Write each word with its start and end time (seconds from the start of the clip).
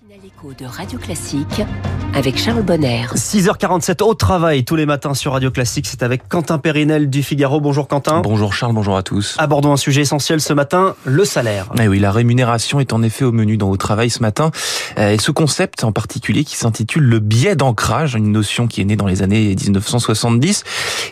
De 0.00 0.64
Radio 0.64 0.96
Classique 0.96 1.60
avec 2.14 2.38
Charles 2.38 2.62
Bonner. 2.62 3.04
6h47 3.14 4.02
au 4.04 4.14
travail 4.14 4.64
tous 4.64 4.76
les 4.76 4.86
matins 4.86 5.12
sur 5.12 5.32
Radio 5.32 5.50
Classique. 5.50 5.86
C'est 5.88 6.04
avec 6.04 6.28
Quentin 6.28 6.58
Périnel 6.58 7.10
du 7.10 7.24
Figaro. 7.24 7.60
Bonjour 7.60 7.88
Quentin. 7.88 8.20
Bonjour 8.20 8.54
Charles, 8.54 8.74
bonjour 8.74 8.96
à 8.96 9.02
tous. 9.02 9.34
Abordons 9.38 9.72
un 9.72 9.76
sujet 9.76 10.02
essentiel 10.02 10.40
ce 10.40 10.52
matin, 10.52 10.94
le 11.04 11.24
salaire. 11.24 11.70
Eh 11.80 11.88
oui, 11.88 11.98
la 11.98 12.12
rémunération 12.12 12.78
est 12.78 12.92
en 12.92 13.02
effet 13.02 13.24
au 13.24 13.32
menu 13.32 13.56
dans 13.56 13.70
Au 13.70 13.76
travail 13.76 14.08
ce 14.08 14.20
matin. 14.20 14.52
Euh, 14.98 15.14
et 15.14 15.18
ce 15.18 15.32
concept 15.32 15.82
en 15.82 15.90
particulier 15.90 16.44
qui 16.44 16.56
s'intitule 16.56 17.02
le 17.02 17.18
biais 17.18 17.56
d'ancrage, 17.56 18.14
une 18.14 18.30
notion 18.30 18.68
qui 18.68 18.80
est 18.80 18.84
née 18.84 18.96
dans 18.96 19.06
les 19.06 19.22
années 19.22 19.56
1970 19.56 20.62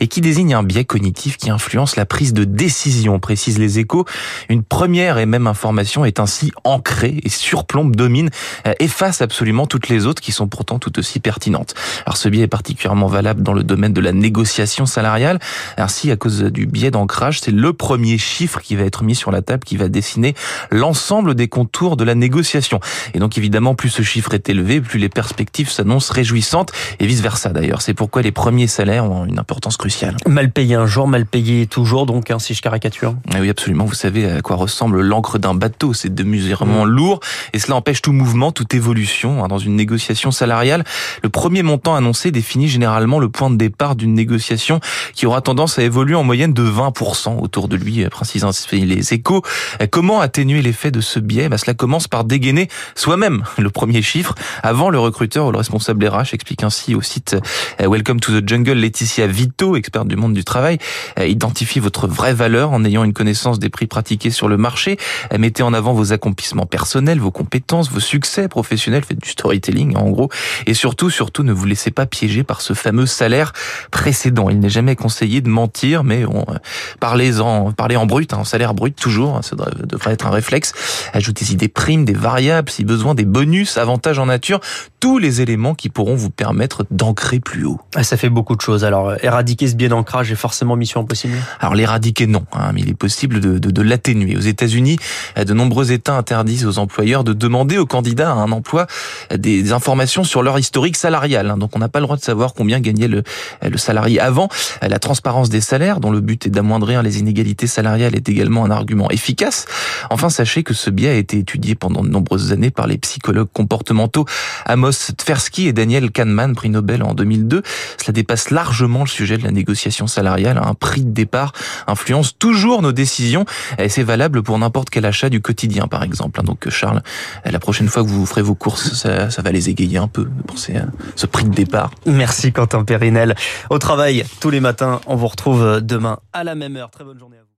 et 0.00 0.08
qui 0.08 0.20
désigne 0.20 0.54
un 0.54 0.62
biais 0.62 0.84
cognitif 0.84 1.38
qui 1.38 1.48
influence 1.48 1.96
la 1.96 2.04
prise 2.04 2.34
de 2.34 2.44
décision, 2.44 3.18
précise 3.18 3.58
les 3.58 3.78
échos. 3.78 4.04
Une 4.50 4.62
première 4.62 5.16
et 5.16 5.26
même 5.26 5.46
information 5.46 6.04
est 6.04 6.20
ainsi 6.20 6.52
ancrée 6.64 7.18
et 7.22 7.30
surplombe, 7.30 7.96
domine 7.96 8.28
euh, 8.66 8.73
efface 8.78 9.22
absolument 9.22 9.66
toutes 9.66 9.88
les 9.88 10.06
autres 10.06 10.22
qui 10.22 10.32
sont 10.32 10.48
pourtant 10.48 10.78
tout 10.78 10.98
aussi 10.98 11.20
pertinentes. 11.20 11.74
Alors 12.06 12.16
ce 12.16 12.28
biais 12.28 12.44
est 12.44 12.48
particulièrement 12.48 13.06
valable 13.06 13.42
dans 13.42 13.52
le 13.52 13.62
domaine 13.62 13.92
de 13.92 14.00
la 14.00 14.12
négociation 14.12 14.86
salariale. 14.86 15.38
Ainsi, 15.76 16.10
à 16.10 16.16
cause 16.16 16.42
du 16.42 16.66
biais 16.66 16.90
d'ancrage, 16.90 17.40
c'est 17.40 17.50
le 17.50 17.72
premier 17.72 18.18
chiffre 18.18 18.60
qui 18.60 18.76
va 18.76 18.84
être 18.84 19.04
mis 19.04 19.14
sur 19.14 19.30
la 19.30 19.42
table 19.42 19.64
qui 19.64 19.76
va 19.76 19.88
dessiner 19.88 20.34
l'ensemble 20.70 21.34
des 21.34 21.48
contours 21.48 21.96
de 21.96 22.04
la 22.04 22.14
négociation. 22.14 22.80
Et 23.14 23.18
donc 23.18 23.38
évidemment, 23.38 23.74
plus 23.74 23.90
ce 23.90 24.02
chiffre 24.02 24.34
est 24.34 24.48
élevé, 24.48 24.80
plus 24.80 24.98
les 24.98 25.08
perspectives 25.08 25.70
s'annoncent 25.70 26.12
réjouissantes 26.12 26.72
et 27.00 27.06
vice 27.06 27.20
versa 27.20 27.50
d'ailleurs. 27.50 27.82
C'est 27.82 27.94
pourquoi 27.94 28.22
les 28.22 28.32
premiers 28.32 28.66
salaires 28.66 29.04
ont 29.04 29.24
une 29.24 29.38
importance 29.38 29.76
cruciale. 29.76 30.16
Mal 30.26 30.50
payé 30.50 30.74
un 30.74 30.86
jour, 30.86 31.08
mal 31.08 31.26
payé 31.26 31.66
toujours, 31.66 32.06
donc 32.06 32.30
hein, 32.30 32.38
si 32.38 32.54
je 32.54 32.62
caricature. 32.62 33.14
Ah 33.32 33.38
oui, 33.40 33.50
absolument. 33.50 33.84
Vous 33.84 33.94
savez 33.94 34.30
à 34.30 34.40
quoi 34.40 34.56
ressemble 34.56 35.00
l'encre 35.00 35.38
d'un 35.38 35.54
bateau. 35.54 35.92
C'est 35.92 36.14
démesurément 36.14 36.84
lourd 36.84 37.20
et 37.52 37.58
cela 37.58 37.76
empêche 37.76 38.02
tout 38.02 38.12
mouvement, 38.12 38.52
tout 38.52 38.63
évolution 38.72 39.44
hein, 39.44 39.48
dans 39.48 39.58
une 39.58 39.76
négociation 39.76 40.30
salariale. 40.30 40.84
Le 41.22 41.28
premier 41.28 41.62
montant 41.62 41.94
annoncé 41.94 42.30
définit 42.30 42.68
généralement 42.68 43.18
le 43.18 43.28
point 43.28 43.50
de 43.50 43.56
départ 43.56 43.96
d'une 43.96 44.14
négociation 44.14 44.80
qui 45.14 45.26
aura 45.26 45.40
tendance 45.40 45.78
à 45.78 45.82
évoluer 45.82 46.14
en 46.14 46.24
moyenne 46.24 46.52
de 46.52 46.62
20% 46.62 47.40
autour 47.40 47.68
de 47.68 47.76
lui, 47.76 48.04
précisant 48.06 48.50
les 48.72 49.12
échos. 49.12 49.42
Comment 49.90 50.20
atténuer 50.20 50.62
l'effet 50.62 50.90
de 50.90 51.00
ce 51.00 51.18
biais? 51.18 51.48
Bah, 51.48 51.58
Cela 51.58 51.74
commence 51.74 52.08
par 52.08 52.24
dégainer 52.24 52.68
soi-même 52.94 53.44
le 53.58 53.70
premier 53.70 54.02
chiffre 54.02 54.34
avant 54.62 54.90
le 54.90 54.98
recruteur 54.98 55.46
ou 55.46 55.52
le 55.52 55.58
responsable 55.58 56.06
RH, 56.06 56.32
explique 56.32 56.62
ainsi 56.62 56.94
au 56.94 57.02
site 57.02 57.36
euh, 57.80 57.88
Welcome 57.88 58.20
to 58.20 58.40
the 58.40 58.48
Jungle 58.48 58.72
Laetitia 58.72 59.26
Vito, 59.26 59.76
experte 59.76 60.08
du 60.08 60.16
monde 60.16 60.34
du 60.34 60.44
travail. 60.44 60.78
Euh, 61.18 61.26
identifiez 61.26 61.80
votre 61.80 62.06
vraie 62.06 62.34
valeur 62.34 62.72
en 62.72 62.84
ayant 62.84 63.04
une 63.04 63.12
connaissance 63.12 63.58
des 63.58 63.68
prix 63.68 63.86
pratiqués 63.86 64.30
sur 64.30 64.48
le 64.48 64.56
marché. 64.56 64.96
Euh, 65.32 65.38
mettez 65.38 65.62
en 65.62 65.72
avant 65.72 65.92
vos 65.92 66.12
accomplissements 66.12 66.66
personnels, 66.66 67.20
vos 67.20 67.30
compétences, 67.30 67.90
vos 67.90 68.00
succès 68.00 68.48
professionnel, 68.54 69.02
faites 69.02 69.20
du 69.20 69.30
storytelling 69.30 69.96
en 69.96 70.08
gros, 70.10 70.30
et 70.66 70.74
surtout, 70.74 71.10
surtout, 71.10 71.42
ne 71.42 71.52
vous 71.52 71.66
laissez 71.66 71.90
pas 71.90 72.06
piéger 72.06 72.44
par 72.44 72.60
ce 72.60 72.72
fameux 72.72 73.06
salaire 73.06 73.52
précédent. 73.90 74.48
Il 74.48 74.60
n'est 74.60 74.74
jamais 74.78 74.94
conseillé 74.94 75.40
de 75.40 75.48
mentir, 75.48 76.04
mais 76.04 76.24
on, 76.24 76.42
euh, 76.48 76.58
parlez-en, 77.00 77.72
parlez 77.72 77.96
en 77.96 78.06
brut, 78.06 78.32
en 78.32 78.44
salaire 78.44 78.72
brut 78.72 78.94
toujours, 78.94 79.34
hein, 79.36 79.42
ça 79.42 79.56
devrait 79.56 80.12
être 80.12 80.26
un 80.28 80.30
réflexe. 80.30 80.72
Ajoutez-y 81.12 81.56
des 81.56 81.66
primes, 81.66 82.04
des 82.04 82.12
variables, 82.12 82.70
si 82.70 82.84
besoin, 82.84 83.16
des 83.16 83.24
bonus, 83.24 83.76
avantages 83.76 84.20
en 84.20 84.26
nature, 84.26 84.60
tous 85.00 85.18
les 85.18 85.40
éléments 85.40 85.74
qui 85.74 85.88
pourront 85.88 86.14
vous 86.14 86.30
permettre 86.30 86.86
d'ancrer 86.92 87.40
plus 87.40 87.64
haut. 87.64 87.80
Ah, 87.96 88.04
ça 88.04 88.16
fait 88.16 88.30
beaucoup 88.30 88.54
de 88.54 88.60
choses. 88.60 88.84
Alors, 88.84 89.08
euh, 89.08 89.16
éradiquer 89.22 89.66
ce 89.66 89.74
biais 89.74 89.88
d'ancrage 89.88 90.30
est 90.30 90.36
forcément 90.36 90.76
mission 90.76 91.00
impossible? 91.00 91.34
Alors, 91.58 91.74
l'éradiquer, 91.74 92.28
non, 92.28 92.44
hein, 92.52 92.70
mais 92.72 92.82
il 92.82 92.88
est 92.88 92.98
possible 93.06 93.40
de, 93.40 93.58
de, 93.58 93.70
de 93.72 93.82
l'atténuer. 93.82 94.36
Aux 94.36 94.46
États-Unis, 94.54 94.98
de 95.36 95.54
nombreux 95.54 95.90
États 95.90 96.16
interdisent 96.16 96.66
aux 96.66 96.78
employeurs 96.78 97.24
de 97.24 97.32
demander 97.32 97.78
aux 97.78 97.86
candidats 97.86 98.30
un 98.30 98.43
emploi 98.52 98.86
des 99.34 99.72
informations 99.72 100.24
sur 100.24 100.42
leur 100.42 100.58
historique 100.58 100.96
salarial. 100.96 101.50
Hein. 101.50 101.56
Donc 101.56 101.76
on 101.76 101.78
n'a 101.78 101.88
pas 101.88 102.00
le 102.00 102.06
droit 102.06 102.16
de 102.16 102.22
savoir 102.22 102.54
combien 102.54 102.80
gagnait 102.80 103.08
le, 103.08 103.22
le 103.62 103.78
salarié 103.78 104.20
avant. 104.20 104.48
La 104.82 104.98
transparence 104.98 105.48
des 105.48 105.60
salaires, 105.60 106.00
dont 106.00 106.10
le 106.10 106.20
but 106.20 106.46
est 106.46 106.50
d'amoindrir 106.50 107.02
les 107.02 107.18
inégalités 107.18 107.66
salariales, 107.66 108.14
est 108.14 108.28
également 108.28 108.64
un 108.64 108.70
argument 108.70 109.10
efficace. 109.10 109.66
Enfin, 110.10 110.30
sachez 110.30 110.62
que 110.62 110.74
ce 110.74 110.90
biais 110.90 111.10
a 111.10 111.14
été 111.14 111.38
étudié 111.38 111.74
pendant 111.74 112.02
de 112.02 112.08
nombreuses 112.08 112.52
années 112.52 112.70
par 112.70 112.86
les 112.86 112.98
psychologues 112.98 113.48
comportementaux 113.52 114.26
Amos 114.66 115.12
Tversky 115.16 115.68
et 115.68 115.72
Daniel 115.72 116.10
Kahneman, 116.10 116.54
prix 116.54 116.70
Nobel 116.70 117.02
en 117.02 117.14
2002. 117.14 117.62
Cela 118.00 118.12
dépasse 118.12 118.50
largement 118.50 119.00
le 119.00 119.08
sujet 119.08 119.38
de 119.38 119.44
la 119.44 119.50
négociation 119.50 120.06
salariale. 120.06 120.60
Un 120.62 120.74
prix 120.74 121.04
de 121.04 121.10
départ 121.10 121.52
influence 121.86 122.36
toujours 122.38 122.82
nos 122.82 122.92
décisions 122.92 123.44
et 123.78 123.88
c'est 123.88 124.02
valable 124.02 124.42
pour 124.42 124.58
n'importe 124.58 124.90
quel 124.90 125.04
achat 125.04 125.28
du 125.28 125.40
quotidien, 125.40 125.86
par 125.86 126.02
exemple. 126.02 126.42
Donc 126.42 126.68
Charles, 126.68 127.02
la 127.44 127.58
prochaine 127.58 127.88
fois 127.88 128.02
que 128.02 128.08
vous 128.08 128.26
vos 128.42 128.54
courses, 128.54 128.92
ça, 128.94 129.42
va 129.42 129.52
les 129.52 129.68
égayer 129.68 129.98
un 129.98 130.08
peu 130.08 130.28
à 130.48 130.86
ce 131.16 131.26
prix 131.26 131.44
de 131.44 131.54
départ. 131.54 131.90
Merci 132.06 132.52
Quentin 132.52 132.84
Périnel. 132.84 133.34
Au 133.70 133.78
travail, 133.78 134.24
tous 134.40 134.50
les 134.50 134.60
matins, 134.60 135.00
on 135.06 135.16
vous 135.16 135.28
retrouve 135.28 135.80
demain 135.80 136.18
à 136.32 136.44
la 136.44 136.54
même 136.54 136.76
heure. 136.76 136.90
Très 136.90 137.04
bonne 137.04 137.18
journée 137.18 137.36
à 137.36 137.40
vous. 137.40 137.48